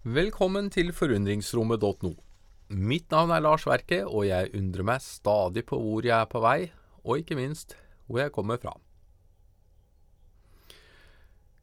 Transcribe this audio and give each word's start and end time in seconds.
Velkommen 0.00 0.70
til 0.72 0.94
forundringsrommet.no. 0.96 2.14
Mitt 2.72 3.10
navn 3.12 3.34
er 3.36 3.42
Lars 3.44 3.66
Verke, 3.68 3.98
og 4.08 4.24
jeg 4.24 4.48
undrer 4.56 4.86
meg 4.88 5.02
stadig 5.04 5.66
på 5.68 5.76
hvor 5.76 6.08
jeg 6.08 6.14
er 6.16 6.30
på 6.30 6.40
vei, 6.40 6.70
og 7.04 7.20
ikke 7.20 7.36
minst 7.36 7.74
hvor 8.06 8.22
jeg 8.22 8.32
kommer 8.32 8.56
fra. 8.56 8.72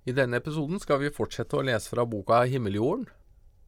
I 0.05 0.13
denne 0.13 0.37
episoden 0.37 0.77
skal 0.77 1.01
vi 1.01 1.09
fortsette 1.09 1.57
å 1.57 1.65
lese 1.65 1.89
fra 1.89 2.05
boka 2.05 2.43
Himmeljorden, 2.45 3.09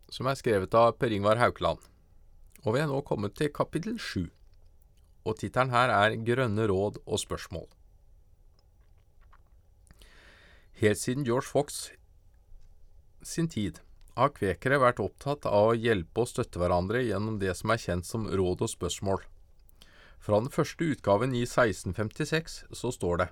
som 0.06 0.30
er 0.30 0.38
skrevet 0.38 0.78
av 0.78 1.00
Per 1.02 1.18
Ingvar 1.18 1.42
Haukeland. 1.42 1.82
Og 2.62 2.78
vi 2.78 2.86
er 2.86 2.94
nå 2.94 3.02
kommet 3.02 3.34
til 3.42 3.50
kapittel 3.50 3.98
sju. 3.98 4.30
Og 5.26 5.42
tittelen 5.42 5.74
her 5.74 5.90
er 5.98 6.22
Grønne 6.22 6.70
råd 6.70 7.02
og 7.08 7.26
spørsmål. 7.26 7.66
Helt 10.86 11.02
siden 11.02 11.26
George 11.26 11.50
Fox 11.50 11.88
sin 13.26 13.50
tid 13.50 13.82
har 14.20 14.34
kvekere 14.36 14.80
vært 14.82 15.02
opptatt 15.04 15.48
av 15.50 15.72
å 15.72 15.78
hjelpe 15.78 16.24
og 16.24 16.30
støtte 16.32 16.62
hverandre 16.62 17.02
gjennom 17.06 17.40
det 17.42 17.56
som 17.58 17.74
er 17.74 17.82
kjent 17.82 18.08
som 18.08 18.28
råd 18.28 18.66
og 18.66 18.72
spørsmål. 18.72 19.24
Fra 20.20 20.40
den 20.44 20.52
første 20.52 20.92
utgaven 20.94 21.36
i 21.36 21.46
1656 21.48 22.64
så 22.76 22.92
står 22.92 23.22
det 23.24 23.30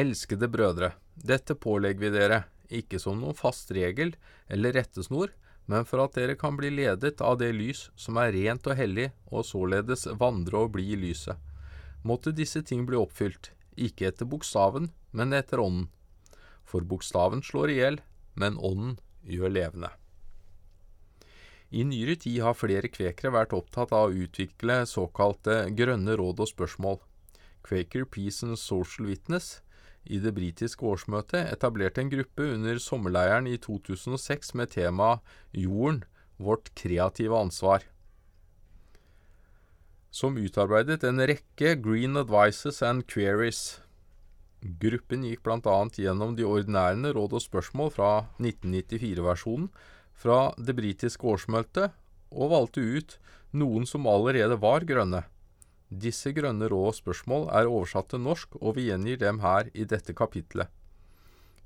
Elskede 0.00 0.48
brødre, 0.48 0.94
dette 1.14 1.54
pålegger 1.54 2.06
vi 2.06 2.12
dere, 2.14 2.44
ikke 2.72 2.98
som 2.98 3.18
noen 3.20 3.36
fast 3.36 3.70
regel 3.74 4.14
eller 4.48 4.72
rettesnor, 4.74 5.34
men 5.66 5.86
for 5.88 6.02
at 6.04 6.16
dere 6.16 6.36
kan 6.40 6.56
bli 6.56 6.70
ledet 6.72 7.20
av 7.24 7.38
det 7.40 7.50
lys 7.56 7.88
som 7.96 8.18
er 8.20 8.32
rent 8.36 8.66
og 8.68 8.76
hellig, 8.78 9.10
og 9.32 9.46
således 9.48 10.06
vandre 10.20 10.64
og 10.64 10.74
bli 10.76 10.90
i 10.92 10.98
lyset. 11.00 11.36
Måtte 12.04 12.34
disse 12.36 12.60
ting 12.62 12.84
bli 12.88 12.98
oppfylt, 13.00 13.52
ikke 13.76 14.10
etter 14.10 14.28
bokstaven, 14.28 14.90
men 15.12 15.32
etter 15.32 15.62
ånden. 15.62 15.88
For 16.64 16.84
bokstaven 16.84 17.42
slår 17.44 17.72
i 17.72 17.78
hjel, 17.80 18.00
men 18.34 18.58
ånden 18.58 18.98
gjør 19.28 19.52
levende. 19.52 19.90
I 21.74 21.82
nyere 21.88 22.14
tid 22.20 22.38
har 22.44 22.54
flere 22.54 22.90
kvekere 22.92 23.32
vært 23.34 23.54
opptatt 23.56 23.92
av 23.96 24.10
å 24.10 24.24
utvikle 24.24 24.84
såkalte 24.86 25.64
grønne 25.74 26.14
råd 26.20 26.44
og 26.44 26.50
spørsmål. 26.50 27.00
Quaker 27.66 28.04
Peace 28.04 28.44
and 28.46 28.60
Social 28.60 29.08
Witness 29.08 29.58
i 30.04 30.20
det 30.20 30.34
britiske 30.36 30.84
årsmøtet 30.84 31.48
etablerte 31.48 32.02
en 32.02 32.12
gruppe 32.12 32.46
under 32.54 32.78
sommerleiren 32.82 33.48
i 33.48 33.56
2006 33.56 34.52
med 34.60 34.74
tema 34.74 35.16
Jorden 35.56 36.02
vårt 36.36 36.70
kreative 36.76 37.38
ansvar, 37.38 37.84
som 40.14 40.36
utarbeidet 40.38 41.02
en 41.06 41.22
rekke 41.26 41.74
Green 41.82 42.18
Advices 42.20 42.82
and 42.82 43.06
Queries. 43.10 43.80
Gruppen 44.64 45.26
gikk 45.28 45.42
bl.a. 45.44 45.76
gjennom 45.92 46.32
de 46.38 46.46
ordinære 46.48 47.12
råd 47.12 47.36
og 47.36 47.42
spørsmål 47.44 47.90
fra 47.92 48.10
1994-versjonen 48.40 49.68
fra 50.16 50.54
det 50.56 50.72
britiske 50.78 51.26
årsmøtet, 51.26 51.92
og 52.32 52.50
valgte 52.50 52.80
ut 52.80 53.18
noen 53.52 53.84
som 53.86 54.08
allerede 54.08 54.56
var 54.62 54.86
grønne. 54.88 55.20
Disse 55.90 56.32
grønne 56.34 56.70
råd 56.72 56.88
og 56.90 56.96
spørsmål 56.96 57.44
er 57.52 57.68
oversatt 57.68 58.08
til 58.14 58.24
norsk, 58.24 58.56
og 58.60 58.78
vi 58.78 58.88
gjengir 58.88 59.20
dem 59.20 59.42
her 59.44 59.68
i 59.74 59.84
dette 59.84 60.16
kapitlet. 60.16 60.72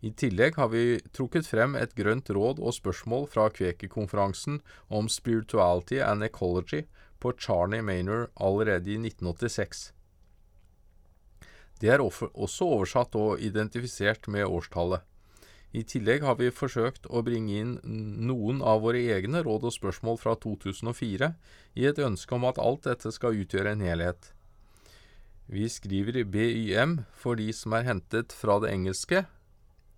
I 0.02 0.10
tillegg 0.10 0.58
har 0.58 0.68
vi 0.70 0.98
trukket 1.14 1.46
frem 1.46 1.74
et 1.78 1.94
grønt 1.98 2.30
råd 2.30 2.60
og 2.62 2.74
spørsmål 2.74 3.26
fra 3.30 3.48
Kvekerkonferansen 3.50 4.60
om 4.90 5.08
spirituality 5.10 5.98
and 6.02 6.22
ecology 6.22 6.84
på 7.18 7.32
Charney 7.38 7.80
Manor 7.82 8.28
allerede 8.36 8.90
i 8.90 8.98
1986. 8.98 9.92
Det 11.78 11.92
er 11.94 12.02
også 12.02 12.66
oversatt 12.66 13.14
og 13.18 13.42
identifisert 13.44 14.26
med 14.28 14.46
årstallet. 14.46 15.04
I 15.76 15.82
tillegg 15.84 16.24
har 16.24 16.38
vi 16.38 16.48
forsøkt 16.48 17.06
å 17.12 17.20
bringe 17.22 17.58
inn 17.60 17.74
noen 17.84 18.62
av 18.64 18.80
våre 18.86 19.02
egne 19.12 19.42
råd 19.44 19.66
og 19.68 19.74
spørsmål 19.74 20.16
fra 20.20 20.32
2004, 20.40 21.28
i 21.76 21.84
et 21.86 22.00
ønske 22.00 22.34
om 22.34 22.46
at 22.48 22.60
alt 22.62 22.88
dette 22.88 23.12
skal 23.12 23.36
utgjøre 23.36 23.76
en 23.76 23.84
helhet. 23.84 24.32
Vi 25.48 25.68
skriver 25.68 26.24
BYM 26.24 27.02
for 27.16 27.36
de 27.36 27.50
som 27.56 27.76
er 27.76 27.86
hentet 27.86 28.32
fra 28.36 28.58
det 28.64 28.72
engelske, 28.72 29.26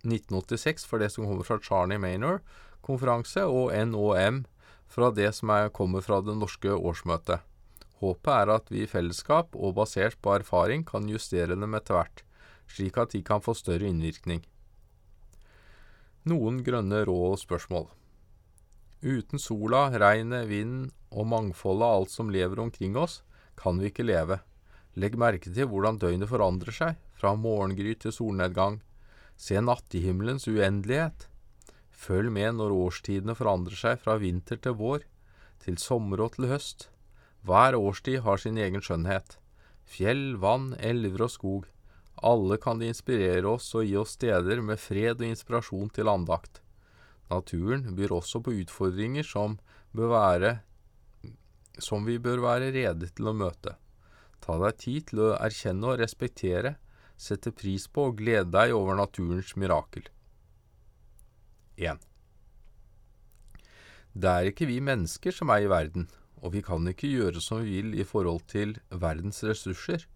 1986 0.03 0.85
for 0.87 0.99
det 1.01 1.11
som 1.13 1.25
kommer 1.27 1.47
fra 1.47 1.59
Charney 1.61 1.99
Maynor-konferanse, 2.01 3.45
og 3.47 3.71
NOM 3.91 4.43
fra 4.91 5.11
det 5.15 5.29
som 5.37 5.51
er, 5.55 5.71
kommer 5.71 6.03
fra 6.03 6.19
det 6.25 6.35
norske 6.35 6.71
årsmøtet. 6.71 7.43
Håpet 8.01 8.33
er 8.33 8.49
at 8.49 8.69
vi 8.73 8.83
i 8.83 8.89
fellesskap 8.89 9.53
og 9.53 9.75
basert 9.77 10.17
på 10.25 10.33
erfaring 10.33 10.83
kan 10.87 11.09
justere 11.09 11.53
dem 11.53 11.77
etter 11.77 11.99
hvert, 11.99 12.23
slik 12.65 12.97
at 12.97 13.13
de 13.13 13.21
kan 13.25 13.43
få 13.45 13.53
større 13.57 13.85
innvirkning. 13.85 14.41
Noen 16.25 16.61
grønne 16.65 17.03
råd 17.05 17.35
og 17.35 17.41
spørsmål. 17.41 17.87
Uten 19.01 19.41
sola, 19.41 19.87
regnet, 19.89 20.45
vinden 20.49 20.91
og 21.09 21.25
mangfoldet 21.29 21.87
av 21.87 22.01
alt 22.01 22.13
som 22.13 22.29
lever 22.33 22.61
omkring 22.61 22.97
oss, 22.97 23.23
kan 23.57 23.81
vi 23.81 23.89
ikke 23.89 24.05
leve. 24.05 24.37
Legg 24.93 25.17
merke 25.17 25.49
til 25.49 25.65
hvordan 25.71 25.97
døgnet 25.97 26.29
forandrer 26.29 26.75
seg, 26.75 26.99
fra 27.17 27.33
morgengry 27.37 27.95
til 27.97 28.13
solnedgang. 28.13 28.79
Se 29.37 29.57
nattehimmelens 29.57 30.45
uendelighet. 30.49 31.25
Følg 31.89 32.29
med 32.33 32.57
når 32.59 32.73
årstidene 32.75 33.33
forandrer 33.37 33.77
seg 33.77 34.01
fra 34.01 34.19
vinter 34.21 34.61
til 34.61 34.77
vår, 34.77 35.05
til 35.65 35.77
sommer 35.81 36.21
og 36.25 36.35
til 36.37 36.49
høst. 36.53 36.90
Hver 37.41 37.75
årstid 37.75 38.21
har 38.21 38.37
sin 38.37 38.57
egen 38.61 38.83
skjønnhet. 38.85 39.37
Fjell, 39.89 40.35
vann, 40.37 40.75
elver 40.77 41.25
og 41.25 41.31
skog. 41.33 41.69
Alle 42.21 42.57
kan 42.61 42.77
de 42.77 42.91
inspirere 42.91 43.47
oss 43.49 43.71
og 43.73 43.87
gi 43.87 43.95
oss 43.97 44.13
steder 44.19 44.61
med 44.61 44.79
fred 44.79 45.23
og 45.23 45.25
inspirasjon 45.25 45.89
til 45.95 46.11
andakt. 46.11 46.61
Naturen 47.31 47.95
byr 47.97 48.13
også 48.13 48.43
på 48.45 48.53
utfordringer 48.61 49.25
som, 49.25 49.57
være, 49.97 50.59
som 51.79 52.05
vi 52.05 52.19
bør 52.21 52.43
være 52.45 52.69
rede 52.75 53.09
til 53.09 53.31
å 53.31 53.35
møte. 53.37 53.77
Ta 54.41 54.57
deg 54.61 54.77
tid 54.83 55.09
til 55.09 55.25
å 55.25 55.33
erkjenne 55.39 55.93
og 55.93 55.99
respektere, 56.01 56.75
sette 57.17 57.53
pris 57.53 57.87
på 57.87 58.09
og 58.09 58.21
glede 58.21 58.51
deg 58.53 58.73
over 58.77 58.97
naturens 58.99 59.55
mirakel. 59.57 60.05
1. 61.77 62.01
Det 64.13 64.31
er 64.31 64.49
ikke 64.49 64.67
vi 64.69 64.81
mennesker 64.83 65.33
som 65.33 65.53
er 65.53 65.65
i 65.65 65.69
verden, 65.71 66.09
og 66.41 66.55
vi 66.55 66.63
kan 66.65 66.87
ikke 66.89 67.09
gjøre 67.09 67.41
som 67.43 67.61
vi 67.61 67.77
vil 67.77 67.93
i 68.01 68.05
forhold 68.07 68.41
til 68.49 68.75
verdens 68.89 69.43
ressurser. 69.45 70.07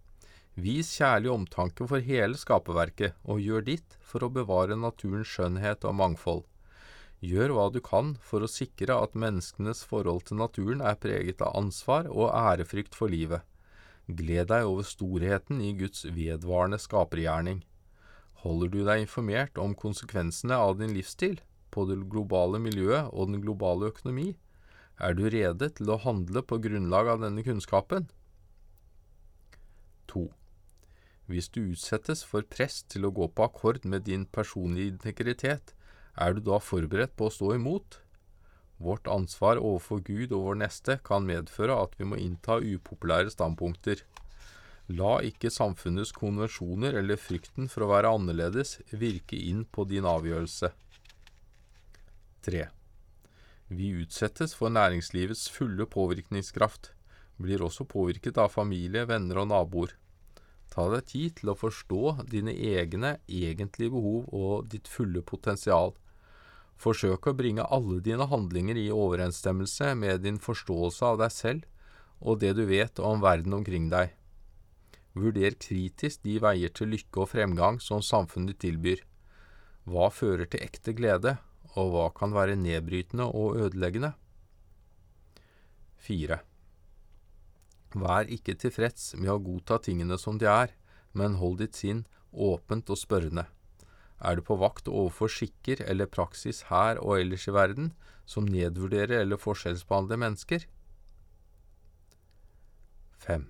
Vis 0.56 0.90
kjærlig 0.96 1.30
omtanke 1.30 1.86
for 1.86 2.02
hele 2.02 2.38
skaperverket, 2.40 3.14
og 3.28 3.42
gjør 3.44 3.64
ditt 3.66 3.96
for 4.00 4.24
å 4.24 4.32
bevare 4.32 4.78
naturens 4.80 5.28
skjønnhet 5.30 5.84
og 5.84 5.98
mangfold. 6.00 6.44
Gjør 7.24 7.54
hva 7.56 7.66
du 7.72 7.78
kan 7.84 8.14
for 8.20 8.44
å 8.44 8.50
sikre 8.50 8.96
at 8.96 9.16
menneskenes 9.16 9.82
forhold 9.88 10.26
til 10.28 10.40
naturen 10.40 10.82
er 10.84 10.98
preget 11.00 11.40
av 11.44 11.54
ansvar 11.56 12.08
og 12.12 12.32
ærefrykt 12.32 12.96
for 12.96 13.12
livet. 13.12 13.44
Gled 14.06 14.50
deg 14.52 14.66
over 14.68 14.86
storheten 14.86 15.62
i 15.64 15.72
Guds 15.78 16.04
vedvarende 16.04 16.78
skapergjerning. 16.80 17.62
Holder 18.44 18.70
du 18.72 18.80
deg 18.86 19.02
informert 19.02 19.58
om 19.58 19.74
konsekvensene 19.74 20.56
av 20.56 20.76
din 20.80 20.92
livsstil, 20.94 21.40
på 21.72 21.84
det 21.88 21.98
globale 22.12 22.60
miljøet 22.62 23.10
og 23.12 23.32
den 23.32 23.42
globale 23.42 23.90
økonomi? 23.90 24.34
Er 24.96 25.12
du 25.12 25.26
rede 25.28 25.68
til 25.76 25.90
å 25.92 25.98
handle 26.00 26.40
på 26.40 26.56
grunnlag 26.64 27.10
av 27.12 27.20
denne 27.20 27.42
kunnskapen? 27.44 28.06
2. 30.08 30.22
Hvis 31.28 31.50
du 31.52 31.60
utsettes 31.74 32.22
for 32.24 32.46
press 32.48 32.80
til 32.88 33.04
å 33.04 33.12
gå 33.12 33.28
på 33.28 33.44
akkord 33.44 33.84
med 33.84 34.06
din 34.06 34.24
personlige 34.24 34.94
integritet, 34.94 35.74
er 36.16 36.32
du 36.32 36.40
da 36.40 36.60
forberedt 36.62 37.16
på 37.18 37.28
å 37.28 37.34
stå 37.34 37.52
imot? 37.58 37.98
Vårt 38.80 39.08
ansvar 39.08 39.60
overfor 39.60 40.00
Gud 40.04 40.32
og 40.36 40.46
vår 40.46 40.60
neste 40.62 40.98
kan 41.04 41.28
medføre 41.28 41.76
at 41.76 41.96
vi 42.00 42.08
må 42.08 42.20
innta 42.20 42.56
upopulære 42.60 43.32
standpunkter. 43.32 44.00
La 44.96 45.18
ikke 45.26 45.50
samfunnets 45.52 46.14
konvensjoner 46.16 46.96
eller 47.00 47.20
frykten 47.20 47.68
for 47.72 47.84
å 47.84 47.90
være 47.90 48.12
annerledes 48.16 48.78
virke 48.92 49.36
inn 49.36 49.64
på 49.68 49.84
din 49.90 50.08
avgjørelse. 50.08 50.72
3. 52.46 52.66
Vi 53.68 53.90
utsettes 53.98 54.54
for 54.54 54.70
næringslivets 54.70 55.48
fulle 55.50 55.86
påvirkningskraft, 55.90 56.92
blir 57.42 57.64
også 57.66 57.84
påvirket 57.84 58.38
av 58.38 58.52
familie, 58.54 59.04
venner 59.10 59.42
og 59.42 59.48
naboer. 59.50 59.96
Ta 60.70 60.86
deg 60.92 61.06
tid 61.10 61.38
til 61.40 61.50
å 61.50 61.58
forstå 61.58 62.02
dine 62.30 62.54
egne 62.54 63.16
egentlige 63.26 63.94
behov 63.94 64.28
og 64.34 64.68
ditt 64.70 64.86
fulle 64.90 65.22
potensial. 65.22 65.94
Forsøk 66.76 67.26
å 67.26 67.34
bringe 67.36 67.64
alle 67.72 67.98
dine 68.04 68.26
handlinger 68.28 68.78
i 68.78 68.92
overensstemmelse 68.92 69.94
med 69.98 70.22
din 70.26 70.38
forståelse 70.38 71.10
av 71.10 71.18
deg 71.24 71.32
selv 71.32 71.66
og 72.20 72.40
det 72.40 72.54
du 72.56 72.64
vet 72.68 73.00
om 73.00 73.20
verden 73.24 73.56
omkring 73.56 73.90
deg. 73.92 74.12
Vurder 75.16 75.56
kritisk 75.60 76.22
de 76.28 76.36
veier 76.44 76.72
til 76.76 76.92
lykke 76.92 77.24
og 77.24 77.30
fremgang 77.32 77.80
som 77.80 78.04
samfunnet 78.04 78.60
tilbyr. 78.60 79.00
Hva 79.88 80.10
fører 80.12 80.48
til 80.50 80.64
ekte 80.64 80.92
glede, 80.96 81.36
og 81.76 81.92
hva 81.92 82.06
kan 82.16 82.34
være 82.34 82.56
nedbrytende 82.58 83.28
og 83.28 83.58
ødeleggende? 83.60 84.14
4. 86.06 86.38
Vær 87.96 88.30
ikke 88.32 88.56
tilfreds 88.60 89.14
med 89.18 89.32
å 89.32 89.40
godta 89.42 89.78
tingene 89.82 90.18
som 90.20 90.38
de 90.40 90.48
er, 90.50 90.72
men 91.16 91.38
hold 91.40 91.60
ditt 91.62 91.78
sinn 91.78 92.04
åpent 92.32 92.90
og 92.92 93.00
spørrende. 93.00 93.46
Er 94.20 94.36
du 94.36 94.42
på 94.44 94.56
vakt 94.60 94.88
overfor 94.88 95.32
skikker 95.32 95.82
eller 95.84 96.08
praksis 96.08 96.64
her 96.70 97.00
og 97.02 97.20
ellers 97.20 97.46
i 97.48 97.54
verden 97.56 97.92
som 98.28 98.48
nedvurderer 98.48 99.20
eller 99.20 99.40
forskjellsbehandler 99.40 100.20
mennesker? 100.20 100.64
5. 103.26 103.48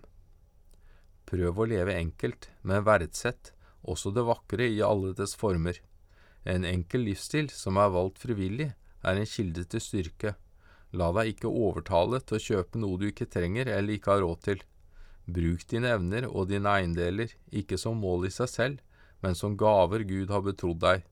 Prøv 1.26 1.58
å 1.58 1.68
leve 1.68 1.94
enkelt, 1.98 2.50
men 2.62 2.86
verdsett 2.86 3.52
også 3.86 4.12
det 4.14 4.24
vakre 4.26 4.66
i 4.70 4.82
alle 4.82 5.12
dets 5.14 5.36
former. 5.38 5.78
En 6.46 6.64
enkel 6.64 7.02
livsstil 7.08 7.48
som 7.50 7.78
er 7.82 7.90
valgt 7.90 8.20
frivillig, 8.22 8.70
er 9.02 9.18
en 9.18 9.26
kilde 9.28 9.64
til 9.70 9.82
styrke. 9.82 10.36
La 10.94 11.10
deg 11.16 11.34
ikke 11.34 11.50
overtale 11.50 12.20
til 12.22 12.38
å 12.38 12.44
kjøpe 12.44 12.80
noe 12.80 13.00
du 13.00 13.08
ikke 13.10 13.28
trenger 13.30 13.66
eller 13.66 13.96
ikke 13.96 14.14
har 14.14 14.22
råd 14.22 14.42
til. 14.46 14.62
Bruk 15.26 15.66
dine 15.66 15.90
evner 15.90 16.28
og 16.30 16.52
dine 16.52 16.70
eiendeler, 16.70 17.32
ikke 17.50 17.78
som 17.82 17.98
mål 17.98 18.28
i 18.28 18.32
seg 18.34 18.50
selv, 18.52 18.82
men 19.24 19.34
som 19.34 19.58
gaver 19.58 20.06
Gud 20.06 20.30
har 20.30 20.44
betrodd 20.46 20.84
deg. 20.84 21.02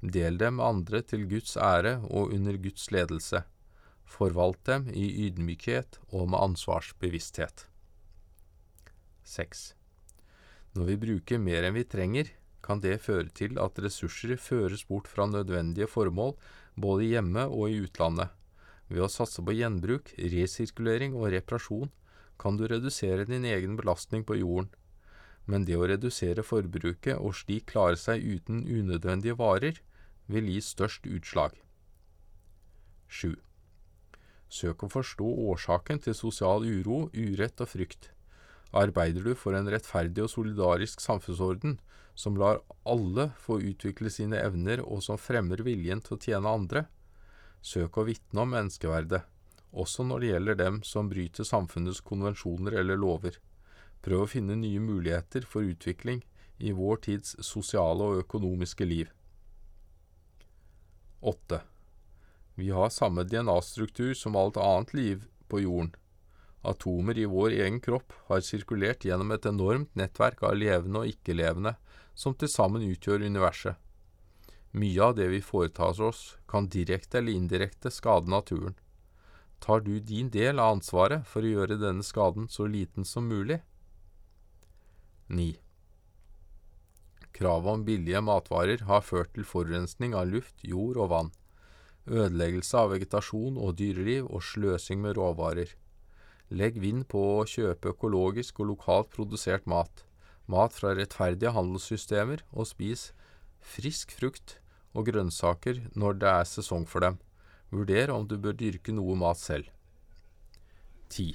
Del 0.00 0.38
dem 0.38 0.60
med 0.60 0.68
andre 0.68 1.02
til 1.02 1.26
Guds 1.26 1.56
ære 1.58 1.96
og 2.06 2.34
under 2.36 2.58
Guds 2.62 2.90
ledelse. 2.94 3.42
Forvalt 4.06 4.62
dem 4.68 4.86
i 4.94 5.08
ydmykhet 5.26 5.98
og 6.12 6.30
med 6.30 6.38
ansvarsbevissthet. 6.38 7.66
6. 9.26 9.72
Når 10.78 10.92
vi 10.92 11.00
bruker 11.02 11.42
mer 11.42 11.66
enn 11.66 11.74
vi 11.74 11.82
trenger, 11.90 12.30
kan 12.66 12.82
det 12.82 12.98
føre 13.04 13.30
til 13.30 13.60
at 13.62 13.78
ressurser 13.82 14.36
føres 14.36 14.84
bort 14.88 15.06
fra 15.08 15.28
nødvendige 15.30 15.88
formål 15.90 16.34
både 16.74 17.06
hjemme 17.12 17.46
og 17.46 17.70
i 17.70 17.78
utlandet. 17.86 18.32
Ved 18.88 19.02
å 19.06 19.10
satse 19.10 19.42
på 19.42 19.54
gjenbruk, 19.56 20.12
resirkulering 20.18 21.14
og 21.18 21.30
reparasjon 21.34 21.90
kan 22.38 22.58
du 22.58 22.66
redusere 22.68 23.26
din 23.26 23.46
egen 23.48 23.78
belastning 23.78 24.26
på 24.26 24.38
jorden. 24.38 24.68
Men 25.46 25.64
det 25.66 25.78
å 25.78 25.86
redusere 25.86 26.42
forbruket 26.46 27.18
og 27.18 27.34
slik 27.38 27.68
klare 27.70 27.98
seg 27.98 28.22
uten 28.22 28.64
unødvendige 28.66 29.38
varer, 29.38 29.78
vil 30.26 30.50
gi 30.50 30.60
størst 30.62 31.06
utslag. 31.06 31.54
7. 33.06 33.36
Søk 34.50 34.82
å 34.82 34.90
forstå 34.90 35.26
årsaken 35.52 36.02
til 36.02 36.14
sosial 36.18 36.66
uro, 36.66 37.06
urett 37.14 37.62
og 37.62 37.70
frykt. 37.70 38.10
Arbeider 38.74 39.22
du 39.22 39.34
for 39.38 39.54
en 39.54 39.68
rettferdig 39.70 40.24
og 40.24 40.32
solidarisk 40.32 41.00
samfunnsorden, 41.00 41.78
som 42.16 42.36
lar 42.40 42.62
alle 42.88 43.30
få 43.38 43.60
utvikle 43.60 44.10
sine 44.10 44.40
evner 44.40 44.80
og 44.82 45.02
som 45.04 45.20
fremmer 45.20 45.62
viljen 45.66 46.00
til 46.00 46.16
å 46.16 46.20
tjene 46.20 46.52
andre. 46.58 46.86
Søk 47.60 47.98
å 47.98 48.06
vitne 48.08 48.42
om 48.42 48.54
menneskeverdet, 48.54 49.22
også 49.76 50.06
når 50.08 50.22
det 50.22 50.30
gjelder 50.30 50.58
dem 50.60 50.80
som 50.86 51.10
bryter 51.12 51.44
samfunnets 51.44 52.00
konvensjoner 52.00 52.78
eller 52.80 52.96
lover. 53.00 53.36
Prøv 54.02 54.24
å 54.24 54.30
finne 54.30 54.56
nye 54.56 54.80
muligheter 54.80 55.44
for 55.44 55.66
utvikling 55.66 56.22
i 56.58 56.72
vår 56.72 57.02
tids 57.08 57.36
sosiale 57.44 58.06
og 58.06 58.24
økonomiske 58.24 58.88
liv. 58.88 59.12
8. 61.20 61.60
Vi 62.56 62.70
har 62.72 62.92
samme 62.94 63.26
DNA-struktur 63.28 64.14
som 64.14 64.36
alt 64.36 64.56
annet 64.56 64.94
liv 64.94 65.24
på 65.50 65.60
jorden. 65.60 65.92
Atomer 66.66 67.18
i 67.18 67.24
vår 67.30 67.54
egen 67.60 67.80
kropp 67.80 68.12
har 68.28 68.42
sirkulert 68.42 69.04
gjennom 69.06 69.30
et 69.34 69.46
enormt 69.46 69.92
nettverk 69.94 70.42
av 70.48 70.56
levende 70.58 71.04
og 71.04 71.12
ikke-levende 71.12 71.76
som 72.14 72.34
til 72.34 72.50
sammen 72.50 72.86
utgjør 72.86 73.26
universet. 73.26 73.76
Mye 74.76 75.04
av 75.04 75.14
det 75.16 75.28
vi 75.32 75.40
foretar 75.40 76.00
oss, 76.02 76.36
kan 76.48 76.68
direkte 76.68 77.20
eller 77.20 77.38
indirekte 77.38 77.92
skade 77.94 78.28
naturen. 78.28 78.74
Tar 79.60 79.80
du 79.80 80.00
din 80.00 80.28
del 80.30 80.58
av 80.60 80.74
ansvaret 80.76 81.24
for 81.28 81.46
å 81.46 81.52
gjøre 81.54 81.78
denne 81.80 82.04
skaden 82.04 82.50
så 82.52 82.66
liten 82.68 83.06
som 83.08 83.28
mulig? 83.30 83.62
9. 85.28 85.54
Kravet 87.36 87.72
om 87.72 87.84
billige 87.84 88.20
matvarer 88.24 88.84
har 88.88 89.02
ført 89.04 89.32
til 89.34 89.44
forurensning 89.48 90.14
av 90.16 90.28
luft, 90.28 90.60
jord 90.64 91.00
og 91.00 91.10
vann, 91.12 91.32
ødeleggelse 92.06 92.78
av 92.80 92.92
vegetasjon 92.94 93.58
og 93.58 93.74
dyreliv 93.80 94.28
og 94.28 94.44
sløsing 94.44 95.02
med 95.02 95.16
råvarer. 95.18 95.72
Legg 96.50 96.78
vind 96.78 97.08
på 97.10 97.22
å 97.40 97.46
kjøpe 97.48 97.94
økologisk 97.94 98.60
og 98.62 98.74
lokalt 98.74 99.10
produsert 99.14 99.66
mat 99.66 100.06
mat 100.46 100.74
fra 100.74 100.94
rettferdige 100.94 101.52
handelssystemer, 101.54 102.42
og 102.54 102.68
spis 102.70 103.10
frisk 103.60 104.14
frukt 104.14 104.58
og 104.96 105.08
grønnsaker 105.10 105.82
når 105.98 106.20
det 106.22 106.30
er 106.30 106.50
sesong 106.50 106.86
for 106.88 107.04
dem. 107.04 107.18
Vurder 107.74 108.12
om 108.14 108.26
du 108.30 108.36
bør 108.38 108.54
dyrke 108.56 108.94
noe 108.94 109.16
mat 109.18 109.40
selv. 109.42 109.66
10. 111.10 111.34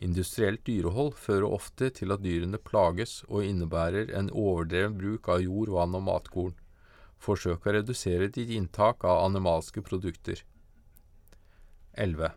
Industrielt 0.00 0.62
dyrehold 0.64 1.12
fører 1.18 1.50
ofte 1.50 1.90
til 1.98 2.14
at 2.14 2.22
dyrene 2.24 2.58
plages 2.70 3.20
og 3.28 3.44
innebærer 3.44 4.14
en 4.16 4.30
overdreven 4.32 4.96
bruk 4.96 5.28
av 5.28 5.42
jord, 5.44 5.74
vann 5.74 5.98
og 5.98 6.06
matkorn. 6.06 6.54
Forsøk 7.20 7.66
å 7.66 7.74
redusere 7.76 8.30
ditt 8.32 8.48
inntak 8.54 9.04
av 9.04 9.26
animalske 9.26 9.82
produkter. 9.84 10.40
11. 12.00 12.30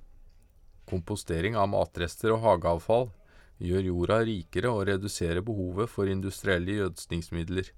Kompostering 0.90 1.56
av 1.60 1.70
matrester 1.72 2.34
og 2.36 2.44
hageavfall 2.44 3.10
gjør 3.64 3.88
jorda 3.88 4.20
rikere 4.28 4.72
og 4.74 4.88
reduserer 4.90 5.44
behovet 5.46 5.92
for 5.92 6.10
industrielle 6.12 6.80
gjødsningsmidler 6.80 7.72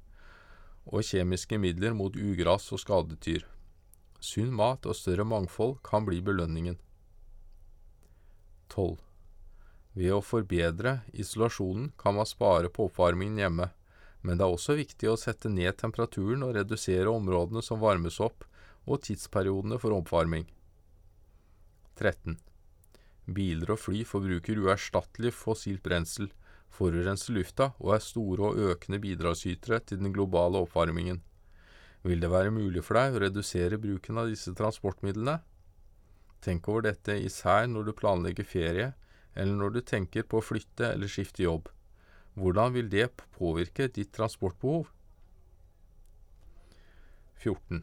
og 0.85 1.05
kjemiske 1.05 1.57
midler 1.61 1.95
mot 1.97 2.15
ugras 2.15 2.67
og 2.73 2.81
skadedyr. 2.81 3.45
Sunn 4.21 4.53
mat 4.53 4.85
og 4.89 4.97
større 4.97 5.25
mangfold 5.27 5.79
kan 5.85 6.05
bli 6.05 6.21
belønningen. 6.25 6.77
12. 8.69 8.97
Ved 9.95 10.11
å 10.11 10.21
forbedre 10.25 10.99
isolasjonen 11.13 11.91
kan 12.01 12.17
man 12.17 12.27
spare 12.29 12.71
på 12.73 12.89
oppvarmingen 12.89 13.39
hjemme, 13.41 13.69
men 14.25 14.37
det 14.37 14.45
er 14.45 14.55
også 14.57 14.75
viktig 14.79 15.11
å 15.11 15.19
sette 15.19 15.51
ned 15.53 15.77
temperaturen 15.79 16.43
og 16.43 16.55
redusere 16.57 17.11
områdene 17.11 17.61
som 17.63 17.81
varmes 17.81 18.19
opp, 18.19 18.43
og 18.85 19.01
tidsperiodene 19.05 19.79
for 19.81 19.95
oppvarming. 19.95 20.45
13. 21.95 22.37
Biler 23.25 23.71
og 23.73 23.79
fly 23.81 24.03
forbruker 24.05 24.59
uerstattelig 24.61 25.31
fossilt 25.33 25.81
brensel, 25.85 26.29
forurenser 26.69 27.33
lufta 27.33 27.71
og 27.79 27.95
er 27.95 28.03
store 28.03 28.51
og 28.51 28.59
økende 28.71 28.99
bidragsytere 29.01 29.79
til 29.81 30.03
den 30.03 30.13
globale 30.13 30.61
oppvarmingen. 30.61 31.23
Vil 32.05 32.21
det 32.21 32.29
være 32.29 32.53
mulig 32.53 32.83
for 32.85 32.99
deg 32.99 33.15
å 33.15 33.23
redusere 33.23 33.81
bruken 33.81 34.21
av 34.21 34.29
disse 34.29 34.53
transportmidlene? 34.53 35.39
Tenk 36.45 36.69
over 36.69 36.85
dette 36.85 37.15
især 37.17 37.65
når 37.71 37.87
du 37.87 37.95
planlegger 37.97 38.45
ferie, 38.45 38.91
eller 39.33 39.57
når 39.57 39.73
du 39.73 39.81
tenker 39.81 40.27
på 40.29 40.37
å 40.37 40.45
flytte 40.45 40.91
eller 40.93 41.09
skifte 41.09 41.41
jobb. 41.47 41.71
Hvordan 42.37 42.75
vil 42.75 42.91
det 42.91 43.09
påvirke 43.39 43.89
ditt 43.89 44.13
transportbehov? 44.13 44.91
14. 47.41 47.81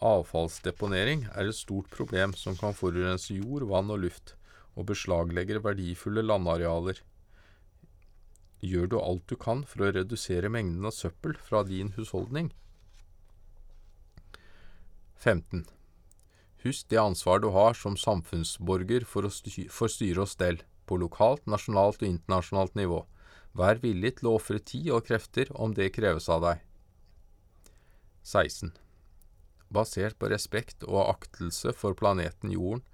Avfallsdeponering 0.00 1.26
er 1.34 1.50
et 1.50 1.58
stort 1.58 1.90
problem 1.92 2.32
som 2.32 2.56
kan 2.56 2.72
forurense 2.76 3.36
jord, 3.36 3.68
vann 3.68 3.92
og 3.92 4.06
luft 4.06 4.38
og 4.78 4.86
beslaglegger 4.90 5.62
verdifulle 5.64 6.22
landarealer. 6.24 7.00
Gjør 8.60 8.90
du 8.92 8.96
alt 9.00 9.26
du 9.32 9.36
kan 9.40 9.62
for 9.64 9.86
å 9.86 9.92
redusere 9.96 10.50
mengden 10.52 10.84
av 10.88 10.94
søppel 10.96 11.36
fra 11.40 11.62
din 11.64 11.94
husholdning? 11.96 12.50
15. 15.20 15.64
Husk 16.64 16.88
det 16.92 17.00
ansvar 17.00 17.40
du 17.40 17.48
har 17.56 17.76
som 17.76 17.96
samfunnsborger 17.96 19.06
for, 19.08 19.28
styr, 19.32 19.68
for 19.72 19.92
styre 19.92 20.24
og 20.26 20.28
stell, 20.32 20.60
på 20.84 20.98
lokalt, 21.00 21.46
nasjonalt 21.48 22.02
og 22.02 22.08
internasjonalt 22.08 22.76
nivå. 22.76 23.04
Vær 23.56 23.80
villig 23.82 24.18
til 24.18 24.30
å 24.30 24.36
ofre 24.38 24.60
tid 24.60 24.90
og 24.94 25.06
krefter 25.08 25.48
om 25.56 25.72
det 25.76 25.90
kreves 25.96 26.28
av 26.32 26.44
deg. 26.44 26.60
16. 28.24 28.74
Basert 29.72 30.18
på 30.20 30.28
respekt 30.30 30.84
og 30.84 31.08
aktelse 31.08 31.72
for 31.76 31.96
planeten 31.96 32.52
Jorden 32.52 32.84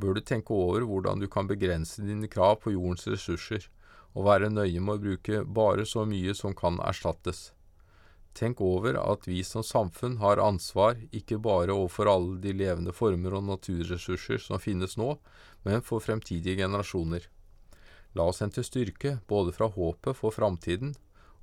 bør 0.00 0.16
du 0.16 0.22
tenke 0.26 0.54
over 0.54 0.84
hvordan 0.88 1.22
du 1.22 1.28
kan 1.30 1.48
begrense 1.50 2.02
dine 2.02 2.28
krav 2.30 2.60
på 2.62 2.74
jordens 2.74 3.06
ressurser, 3.08 3.68
og 4.14 4.28
være 4.28 4.50
nøye 4.50 4.80
med 4.80 4.96
å 4.96 5.02
bruke 5.02 5.42
bare 5.44 5.86
så 5.86 6.04
mye 6.06 6.34
som 6.38 6.54
kan 6.54 6.78
erstattes. 6.86 7.52
Tenk 8.34 8.60
over 8.66 8.96
at 8.98 9.28
vi 9.30 9.42
som 9.46 9.62
samfunn 9.62 10.16
har 10.18 10.42
ansvar 10.42 10.98
ikke 11.14 11.38
bare 11.42 11.74
overfor 11.74 12.10
alle 12.10 12.40
de 12.42 12.54
levende 12.54 12.94
former 12.94 13.36
og 13.38 13.46
naturressurser 13.46 14.42
som 14.42 14.62
finnes 14.62 14.96
nå, 14.98 15.14
men 15.62 15.82
for 15.86 16.02
fremtidige 16.02 16.58
generasjoner. 16.58 17.28
La 18.14 18.26
oss 18.30 18.42
hente 18.42 18.62
styrke 18.66 19.18
både 19.30 19.54
fra 19.54 19.70
håpet 19.70 20.18
for 20.18 20.34
framtiden 20.34 20.94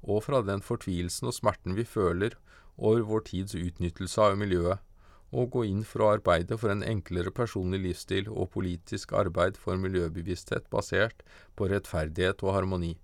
og 0.01 0.24
fra 0.27 0.41
den 0.43 0.63
fortvilelsen 0.63 1.31
og 1.31 1.36
smerten 1.36 1.75
vi 1.79 1.88
føler 1.88 2.36
over 2.77 3.03
vår 3.08 3.27
tids 3.31 3.55
utnyttelse 3.55 4.24
av 4.24 4.39
miljøet 4.39 4.84
og 5.32 5.52
gå 5.56 5.64
inn 5.70 5.84
for 5.88 6.04
å 6.04 6.10
arbeide 6.18 6.58
for 6.60 6.74
en 6.74 6.84
enklere 6.84 7.32
personlig 7.36 7.80
livsstil 7.86 8.28
og 8.32 8.52
politisk 8.56 9.14
arbeid 9.16 9.60
for 9.60 9.80
miljøbevissthet 9.80 10.68
basert 10.74 11.24
på 11.56 11.70
rettferdighet 11.72 12.44
og 12.44 12.56
harmoni. 12.58 12.98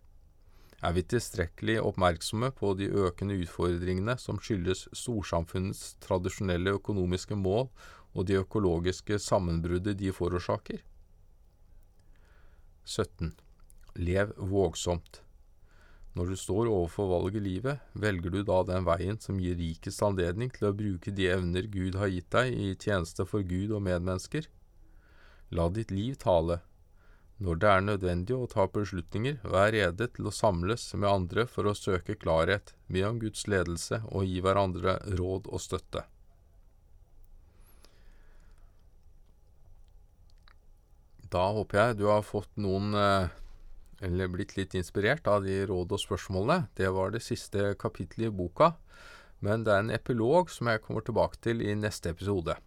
Er 0.85 0.93
vi 0.93 1.01
tilstrekkelig 1.09 1.79
oppmerksomme 1.81 2.51
på 2.53 2.73
de 2.77 2.89
økende 3.07 3.39
utfordringene 3.41 4.17
som 4.21 4.37
skyldes 4.37 4.85
storsamfunnets 4.93 5.95
tradisjonelle 6.03 6.75
økonomiske 6.77 7.39
mål 7.39 7.71
og 8.13 8.27
de 8.29 8.37
økologiske 8.43 9.17
sammenbruddet 9.23 9.97
de 9.97 10.13
forårsaker? 10.13 10.83
17. 12.85 13.33
Lev 13.97 14.35
vågsomt. 14.37 15.23
Når 16.17 16.31
du 16.31 16.37
står 16.39 16.69
overfor 16.71 17.11
valg 17.11 17.35
i 17.37 17.41
livet, 17.45 17.81
velger 17.93 18.33
du 18.33 18.39
da 18.41 18.63
den 18.65 18.87
veien 18.87 19.19
som 19.21 19.37
gir 19.37 19.57
rikest 19.59 20.01
anledning 20.01 20.49
til 20.55 20.71
å 20.71 20.77
bruke 20.79 21.13
de 21.13 21.27
evner 21.29 21.67
Gud 21.69 21.99
har 22.01 22.09
gitt 22.09 22.31
deg 22.33 22.55
i 22.57 22.71
tjeneste 22.73 23.27
for 23.29 23.45
Gud 23.45 23.75
og 23.77 23.83
medmennesker? 23.85 24.47
La 25.53 25.67
ditt 25.69 25.93
liv 25.93 26.17
tale. 26.23 26.63
Når 27.37 27.61
det 27.61 27.69
er 27.69 27.85
nødvendig 27.85 28.33
å 28.33 28.49
ta 28.49 28.65
beslutninger, 28.65 29.37
vær 29.45 29.69
rede 29.75 30.09
til 30.15 30.25
å 30.25 30.33
samles 30.33 30.89
med 30.97 31.05
andre 31.11 31.45
for 31.45 31.69
å 31.69 31.77
søke 31.77 32.17
klarhet, 32.17 32.73
be 32.89 33.05
om 33.05 33.21
Guds 33.21 33.45
ledelse 33.45 34.01
og 34.09 34.25
gi 34.25 34.41
hverandre 34.41 34.97
råd 35.19 35.51
og 35.53 35.61
støtte. 35.61 36.07
Da 41.29 41.49
håper 41.53 41.83
jeg 41.83 41.99
du 42.01 42.07
har 42.09 42.25
fått 42.25 42.49
noen 42.57 42.95
eh, 42.97 43.35
eller 44.01 44.29
blitt 44.31 44.55
litt 44.57 44.75
inspirert 44.77 45.27
av 45.27 45.45
de 45.45 45.63
råd 45.69 45.95
og 45.95 46.01
spørsmålene. 46.01 46.67
Det 46.77 46.89
var 46.93 47.13
det 47.13 47.23
siste 47.25 47.73
kapittelet 47.81 48.31
i 48.31 48.37
boka, 48.41 48.73
men 49.39 49.65
det 49.65 49.73
er 49.73 49.85
en 49.85 49.93
epilog 49.93 50.51
som 50.53 50.69
jeg 50.71 50.83
kommer 50.85 51.05
tilbake 51.05 51.39
til 51.41 51.61
i 51.65 51.75
neste 51.77 52.13
episode. 52.13 52.57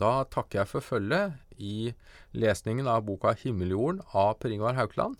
Da 0.00 0.24
takker 0.24 0.62
jeg 0.62 0.70
for 0.70 0.84
følget 0.84 1.36
i 1.58 1.92
lesningen 2.32 2.88
av 2.88 3.04
boka 3.06 3.34
'Himmeljorden' 3.34 4.02
av 4.14 4.38
Per 4.40 4.50
Ingvar 4.50 4.74
Haukeland, 4.74 5.16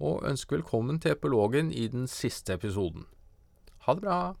og 0.00 0.24
ønsker 0.26 0.56
velkommen 0.56 1.00
til 1.00 1.12
epilogen 1.12 1.72
i 1.72 1.86
den 1.88 2.06
siste 2.06 2.54
episoden. 2.54 3.06
Ha 3.86 3.94
det 3.94 4.02
bra! 4.02 4.34